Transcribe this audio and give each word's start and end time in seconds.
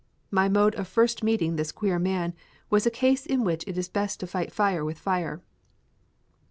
My 0.31 0.49
mode 0.49 0.73
of 0.73 0.87
first 0.87 1.21
meeting 1.23 1.57
this 1.57 1.71
queer 1.71 1.99
man 1.99 2.33
was 2.71 2.87
a 2.87 2.89
case 2.89 3.27
in 3.27 3.43
which 3.43 3.63
it 3.67 3.77
is 3.77 3.87
best 3.87 4.19
to 4.21 4.25
fight 4.25 4.51
fire 4.51 4.83
with 4.83 4.97
fire. 4.97 5.43